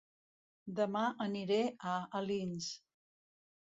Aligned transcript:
Dema 0.79 1.03
aniré 1.27 1.61
a 1.93 1.97
Alins 2.23 2.75